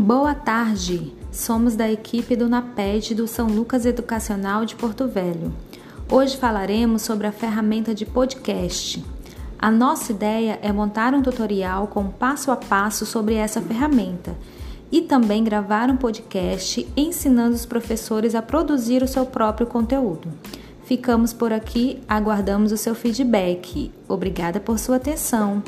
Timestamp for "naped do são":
2.48-3.48